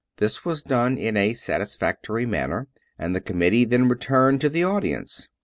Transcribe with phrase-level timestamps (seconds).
[0.17, 2.67] This was done in a satis factory manner,
[2.97, 5.27] and the committee then returned to the audience.